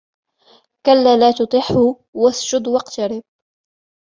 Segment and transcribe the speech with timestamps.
[0.85, 3.23] كَلَّا لَا تُطِعْهُ وَاسْجُدْ وَاقْتَرِبْ